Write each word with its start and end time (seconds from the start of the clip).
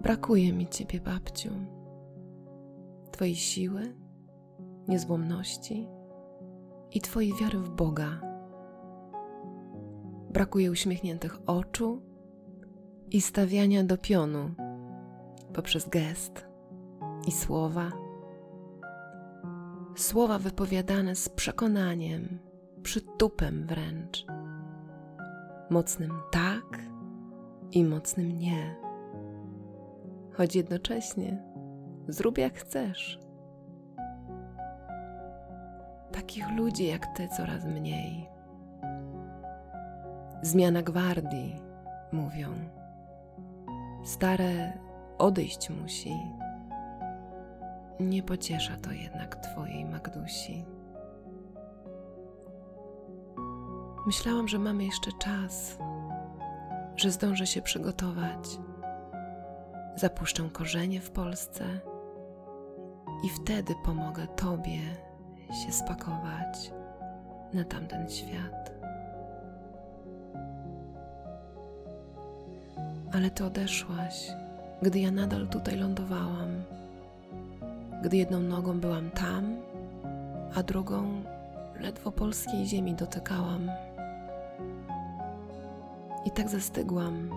Brakuje 0.00 0.52
mi 0.52 0.66
ciebie, 0.66 1.00
babciu. 1.00 1.50
Twojej 3.10 3.34
siły, 3.34 3.94
niezłomności 4.88 5.88
i 6.92 7.00
Twojej 7.00 7.32
wiary 7.40 7.58
w 7.58 7.70
Boga. 7.70 8.20
Brakuje 10.30 10.70
uśmiechniętych 10.70 11.38
oczu 11.46 12.02
i 13.10 13.20
stawiania 13.20 13.84
do 13.84 13.98
pionu 13.98 14.50
poprzez 15.52 15.88
gest 15.88 16.46
i 17.26 17.32
słowa. 17.32 17.92
Słowa 19.96 20.38
wypowiadane 20.38 21.16
z 21.16 21.28
przekonaniem, 21.28 22.38
przytupem 22.82 23.66
wręcz, 23.66 24.26
mocnym 25.70 26.12
tak 26.30 26.82
i 27.72 27.84
mocnym 27.84 28.38
nie. 28.38 28.89
Choć 30.40 30.56
jednocześnie 30.56 31.42
zrób 32.08 32.38
jak 32.38 32.54
chcesz. 32.54 33.20
Takich 36.12 36.50
ludzi 36.56 36.86
jak 36.86 37.06
ty 37.06 37.28
coraz 37.28 37.64
mniej. 37.64 38.28
Zmiana 40.42 40.82
gwardii, 40.82 41.60
mówią. 42.12 42.48
Stare 44.04 44.72
odejść 45.18 45.70
musi. 45.70 46.16
Nie 48.00 48.22
pociesza 48.22 48.76
to 48.76 48.92
jednak 48.92 49.36
twojej 49.36 49.84
Magdusi. 49.84 50.64
Myślałam, 54.06 54.48
że 54.48 54.58
mamy 54.58 54.84
jeszcze 54.84 55.10
czas, 55.12 55.78
że 56.96 57.10
zdążę 57.10 57.46
się 57.46 57.62
przygotować. 57.62 58.69
Zapuszczę 59.96 60.48
korzenie 60.52 61.00
w 61.00 61.10
Polsce 61.10 61.64
i 63.24 63.28
wtedy 63.28 63.74
pomogę 63.84 64.26
Tobie 64.26 64.80
się 65.64 65.72
spakować 65.72 66.72
na 67.52 67.64
tamten 67.64 68.08
świat. 68.08 68.72
Ale 73.12 73.30
Ty 73.30 73.44
odeszłaś, 73.44 74.30
gdy 74.82 75.00
ja 75.00 75.10
nadal 75.10 75.48
tutaj 75.48 75.76
lądowałam, 75.76 76.62
gdy 78.02 78.16
jedną 78.16 78.40
nogą 78.40 78.80
byłam 78.80 79.10
tam, 79.10 79.56
a 80.54 80.62
drugą 80.62 81.22
ledwo 81.80 82.12
polskiej 82.12 82.66
ziemi 82.66 82.94
dotykałam. 82.94 83.70
I 86.24 86.30
tak 86.30 86.48
zastygłam, 86.48 87.30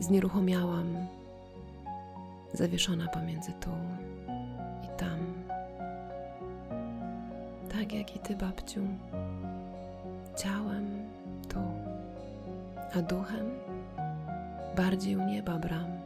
znieruchomiałam, 0.00 1.06
zawieszona 2.52 3.08
pomiędzy 3.08 3.52
tu 3.52 3.70
i 4.84 4.98
tam. 4.98 5.18
Tak 7.68 7.92
jak 7.92 8.16
i 8.16 8.18
ty, 8.18 8.36
babciu, 8.36 8.80
ciałem 10.36 10.86
tu, 11.48 11.60
a 12.94 13.02
duchem 13.02 13.50
bardziej 14.76 15.16
u 15.16 15.24
nieba 15.24 15.58
bram. 15.58 16.02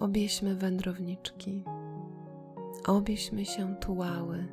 Obieśmy 0.00 0.54
wędrowniczki 0.54 1.62
obieśmy 2.88 3.44
się 3.44 3.76
tułały, 3.76 4.46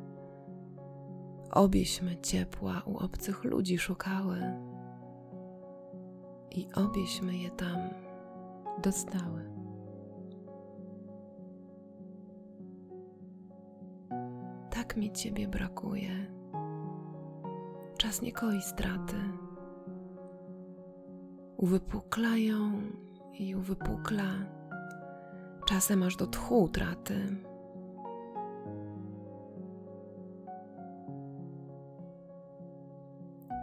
obieśmy 1.56 2.16
ciepła 2.16 2.82
u 2.86 2.96
obcych 2.96 3.44
ludzi 3.44 3.78
szukały 3.78 4.38
i 6.50 6.68
obieśmy 6.74 7.36
je 7.36 7.50
tam 7.50 7.78
dostały. 8.82 9.50
Tak 14.70 14.96
mi 14.96 15.12
ciebie 15.12 15.48
brakuje. 15.48 16.10
Czas 17.98 18.22
nie 18.22 18.32
koi 18.32 18.62
straty. 18.62 19.16
Uwypuklają 21.56 22.72
i 23.38 23.54
uwypukla, 23.54 24.32
czasem 25.66 26.02
aż 26.02 26.16
do 26.16 26.26
tchu 26.26 26.62
utraty. 26.62 27.36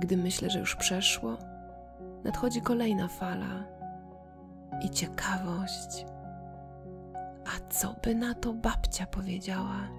Gdy 0.03 0.17
myślę, 0.17 0.49
że 0.49 0.59
już 0.59 0.75
przeszło, 0.75 1.37
nadchodzi 2.23 2.61
kolejna 2.61 3.07
fala 3.07 3.63
i 4.81 4.89
ciekawość. 4.89 6.05
A 7.45 7.69
co 7.69 7.95
by 8.03 8.15
na 8.15 8.33
to 8.33 8.53
babcia 8.53 9.05
powiedziała? 9.05 9.89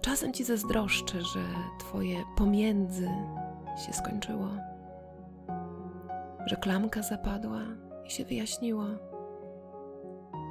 Czasem 0.00 0.32
ci 0.32 0.44
zazdroszczę, 0.44 1.22
że 1.22 1.40
twoje 1.78 2.16
pomiędzy 2.36 3.08
się 3.86 3.92
skończyło, 3.92 4.48
że 6.46 6.56
klamka 6.56 7.02
zapadła 7.02 7.60
i 8.06 8.10
się 8.10 8.24
wyjaśniło 8.24 9.09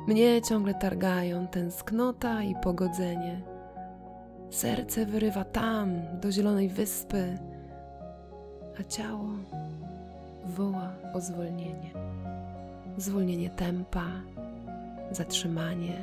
mnie 0.08 0.42
ciągle 0.42 0.74
targają 0.74 1.48
tęsknota 1.48 2.44
i 2.44 2.56
pogodzenie. 2.56 3.42
Serce 4.50 5.06
wyrywa 5.06 5.44
tam, 5.44 6.02
do 6.22 6.32
zielonej 6.32 6.70
wyspy, 6.70 7.38
a 8.80 8.84
ciało 8.84 9.30
woła 10.46 10.92
o 11.14 11.22
zwolnienie. 11.22 11.92
Zwolnienie 12.98 13.50
tempa, 13.50 14.06
zatrzymanie, 15.12 15.98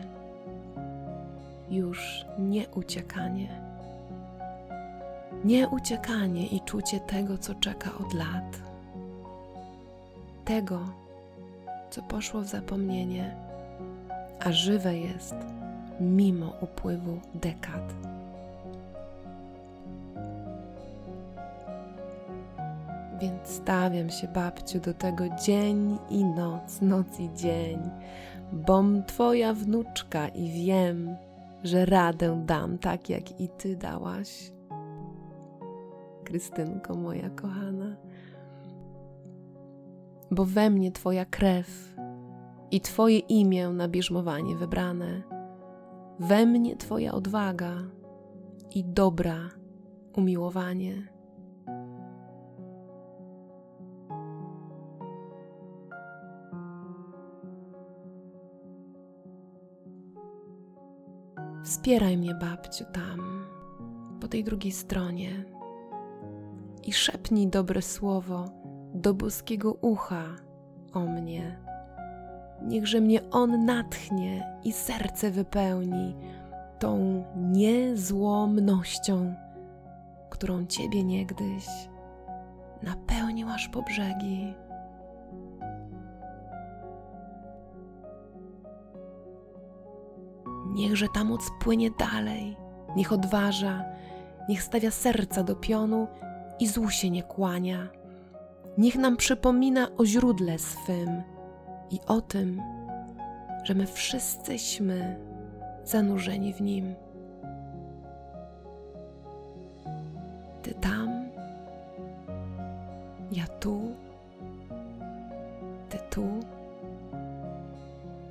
już 1.70 2.26
nie 2.38 2.68
uciekanie. 2.68 3.48
Nie 5.44 5.68
uciekanie 5.68 6.46
i 6.46 6.60
czucie 6.60 7.00
tego, 7.00 7.38
co 7.38 7.54
czeka 7.54 7.90
od 8.00 8.14
lat. 8.14 8.60
Tego, 10.44 10.80
co 11.90 12.02
poszło 12.02 12.40
w 12.40 12.46
zapomnienie 12.46 13.45
a 14.40 14.52
żywe 14.52 14.98
jest 14.98 15.34
mimo 16.00 16.52
upływu 16.60 17.20
dekad. 17.34 17.94
Więc 23.20 23.48
stawiam 23.48 24.10
się, 24.10 24.28
babciu, 24.28 24.80
do 24.80 24.94
tego 24.94 25.24
dzień 25.44 25.98
i 26.10 26.24
noc, 26.24 26.80
noc 26.82 27.20
i 27.20 27.30
dzień, 27.34 27.78
bom 28.52 29.04
twoja 29.06 29.54
wnuczka 29.54 30.28
i 30.28 30.66
wiem, 30.66 31.16
że 31.64 31.86
radę 31.86 32.42
dam 32.46 32.78
tak, 32.78 33.10
jak 33.10 33.40
i 33.40 33.48
ty 33.48 33.76
dałaś. 33.76 34.52
Krystynko 36.24 36.94
moja 36.94 37.30
kochana, 37.30 37.96
bo 40.30 40.44
we 40.44 40.70
mnie 40.70 40.92
twoja 40.92 41.24
krew 41.24 41.95
i 42.70 42.80
Twoje 42.80 43.18
imię 43.18 43.68
na 43.68 43.88
bierzmowanie 43.88 44.56
wybrane. 44.56 45.22
We 46.18 46.46
mnie 46.46 46.76
Twoja 46.76 47.12
odwaga 47.12 47.74
i 48.74 48.84
dobra 48.84 49.36
umiłowanie. 50.16 51.16
Wspieraj 61.64 62.16
mnie, 62.16 62.34
babciu, 62.34 62.84
tam, 62.92 63.46
po 64.20 64.28
tej 64.28 64.44
drugiej 64.44 64.72
stronie 64.72 65.44
i 66.84 66.92
szepnij 66.92 67.48
dobre 67.48 67.82
słowo 67.82 68.44
do 68.94 69.14
boskiego 69.14 69.72
ucha 69.72 70.24
o 70.92 71.00
mnie 71.00 71.65
niechże 72.62 73.00
mnie 73.00 73.30
On 73.30 73.64
natchnie 73.64 74.58
i 74.64 74.72
serce 74.72 75.30
wypełni 75.30 76.16
tą 76.78 77.24
niezłomnością, 77.36 79.34
którą 80.30 80.66
Ciebie 80.66 81.04
niegdyś 81.04 81.66
napełnił 82.82 83.48
aż 83.48 83.68
po 83.68 83.82
brzegi. 83.82 84.54
Niechże 90.66 91.06
ta 91.14 91.24
moc 91.24 91.50
płynie 91.60 91.90
dalej, 91.90 92.56
niech 92.96 93.12
odważa, 93.12 93.84
niech 94.48 94.62
stawia 94.62 94.90
serca 94.90 95.42
do 95.42 95.56
pionu 95.56 96.06
i 96.60 96.66
złu 96.66 96.90
się 96.90 97.10
nie 97.10 97.22
kłania. 97.22 97.88
Niech 98.78 98.96
nam 98.96 99.16
przypomina 99.16 99.88
o 99.96 100.06
źródle 100.06 100.58
swym, 100.58 101.22
i 101.90 102.00
o 102.06 102.20
tym, 102.20 102.62
że 103.64 103.74
my 103.74 103.86
wszyscyśmy 103.86 105.16
zanurzeni 105.84 106.54
w 106.54 106.60
nim. 106.60 106.94
Ty 110.62 110.74
tam, 110.74 111.28
ja 113.32 113.46
tu, 113.46 113.80
ty 115.88 115.98
tu, 116.10 116.26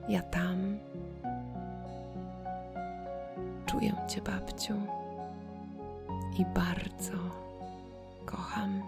ja 0.09 0.21
tam. 0.21 0.77
Czuję 3.65 3.91
Cię, 4.07 4.21
babciu, 4.21 4.73
i 6.39 6.45
bardzo 6.45 7.17
kocham. 8.25 8.81